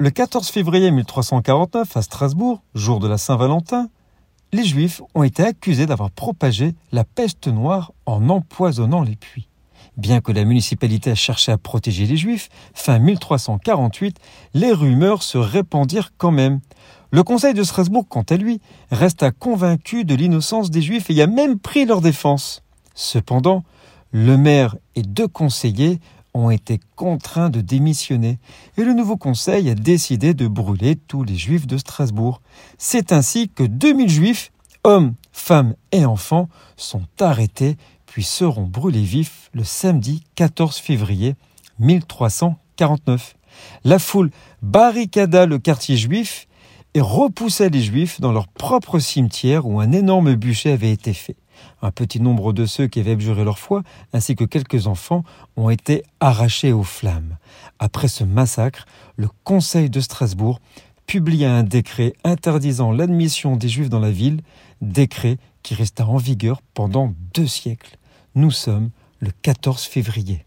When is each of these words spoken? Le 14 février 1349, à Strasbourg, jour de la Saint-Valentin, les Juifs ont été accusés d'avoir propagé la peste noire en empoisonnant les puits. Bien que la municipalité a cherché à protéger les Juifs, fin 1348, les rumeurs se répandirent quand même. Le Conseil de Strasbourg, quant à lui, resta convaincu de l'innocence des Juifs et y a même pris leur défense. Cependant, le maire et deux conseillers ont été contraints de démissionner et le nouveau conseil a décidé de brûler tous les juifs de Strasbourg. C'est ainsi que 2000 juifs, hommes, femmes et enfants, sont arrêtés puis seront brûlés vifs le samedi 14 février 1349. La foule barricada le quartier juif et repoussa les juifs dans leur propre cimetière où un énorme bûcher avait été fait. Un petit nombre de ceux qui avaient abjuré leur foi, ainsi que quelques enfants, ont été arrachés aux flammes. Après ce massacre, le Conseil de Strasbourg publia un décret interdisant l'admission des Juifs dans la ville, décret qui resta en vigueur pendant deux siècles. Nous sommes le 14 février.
Le 0.00 0.10
14 0.10 0.48
février 0.48 0.90
1349, 0.90 1.96
à 1.96 2.02
Strasbourg, 2.02 2.64
jour 2.74 2.98
de 2.98 3.06
la 3.06 3.16
Saint-Valentin, 3.16 3.88
les 4.52 4.64
Juifs 4.64 5.00
ont 5.14 5.22
été 5.22 5.44
accusés 5.44 5.86
d'avoir 5.86 6.10
propagé 6.10 6.74
la 6.90 7.04
peste 7.04 7.46
noire 7.46 7.92
en 8.04 8.28
empoisonnant 8.28 9.02
les 9.04 9.14
puits. 9.14 9.46
Bien 9.96 10.20
que 10.20 10.32
la 10.32 10.44
municipalité 10.44 11.12
a 11.12 11.14
cherché 11.14 11.52
à 11.52 11.58
protéger 11.58 12.06
les 12.06 12.16
Juifs, 12.16 12.48
fin 12.74 12.98
1348, 12.98 14.18
les 14.54 14.72
rumeurs 14.72 15.22
se 15.22 15.38
répandirent 15.38 16.10
quand 16.18 16.32
même. 16.32 16.58
Le 17.12 17.22
Conseil 17.22 17.54
de 17.54 17.62
Strasbourg, 17.62 18.06
quant 18.08 18.24
à 18.28 18.36
lui, 18.36 18.60
resta 18.90 19.30
convaincu 19.30 20.04
de 20.04 20.16
l'innocence 20.16 20.72
des 20.72 20.82
Juifs 20.82 21.08
et 21.08 21.14
y 21.14 21.22
a 21.22 21.28
même 21.28 21.60
pris 21.60 21.84
leur 21.84 22.00
défense. 22.00 22.64
Cependant, 22.96 23.62
le 24.10 24.36
maire 24.36 24.74
et 24.96 25.02
deux 25.02 25.28
conseillers 25.28 26.00
ont 26.34 26.50
été 26.50 26.80
contraints 26.96 27.48
de 27.48 27.60
démissionner 27.60 28.38
et 28.76 28.82
le 28.84 28.92
nouveau 28.92 29.16
conseil 29.16 29.70
a 29.70 29.74
décidé 29.74 30.34
de 30.34 30.48
brûler 30.48 30.96
tous 30.96 31.22
les 31.22 31.36
juifs 31.36 31.66
de 31.66 31.78
Strasbourg. 31.78 32.42
C'est 32.76 33.12
ainsi 33.12 33.48
que 33.48 33.62
2000 33.62 34.10
juifs, 34.10 34.52
hommes, 34.82 35.14
femmes 35.32 35.74
et 35.92 36.04
enfants, 36.04 36.48
sont 36.76 37.06
arrêtés 37.20 37.76
puis 38.14 38.22
seront 38.22 38.66
brûlés 38.66 39.02
vifs 39.02 39.50
le 39.54 39.64
samedi 39.64 40.22
14 40.36 40.76
février 40.76 41.34
1349. 41.80 43.34
La 43.82 43.98
foule 43.98 44.30
barricada 44.62 45.46
le 45.46 45.58
quartier 45.58 45.96
juif 45.96 46.46
et 46.94 47.00
repoussa 47.00 47.68
les 47.68 47.82
juifs 47.82 48.20
dans 48.20 48.30
leur 48.30 48.46
propre 48.46 49.00
cimetière 49.00 49.66
où 49.66 49.80
un 49.80 49.90
énorme 49.90 50.36
bûcher 50.36 50.70
avait 50.70 50.92
été 50.92 51.12
fait. 51.12 51.34
Un 51.82 51.90
petit 51.90 52.20
nombre 52.20 52.52
de 52.52 52.66
ceux 52.66 52.86
qui 52.86 53.00
avaient 53.00 53.12
abjuré 53.12 53.44
leur 53.44 53.58
foi, 53.58 53.82
ainsi 54.12 54.36
que 54.36 54.44
quelques 54.44 54.86
enfants, 54.86 55.24
ont 55.56 55.70
été 55.70 56.02
arrachés 56.20 56.72
aux 56.72 56.82
flammes. 56.82 57.36
Après 57.78 58.08
ce 58.08 58.24
massacre, 58.24 58.86
le 59.16 59.28
Conseil 59.44 59.90
de 59.90 60.00
Strasbourg 60.00 60.60
publia 61.06 61.54
un 61.54 61.62
décret 61.62 62.14
interdisant 62.24 62.92
l'admission 62.92 63.56
des 63.56 63.68
Juifs 63.68 63.90
dans 63.90 64.00
la 64.00 64.10
ville, 64.10 64.40
décret 64.80 65.38
qui 65.62 65.74
resta 65.74 66.06
en 66.06 66.16
vigueur 66.16 66.60
pendant 66.74 67.12
deux 67.34 67.46
siècles. 67.46 67.98
Nous 68.34 68.50
sommes 68.50 68.90
le 69.20 69.30
14 69.42 69.82
février. 69.82 70.44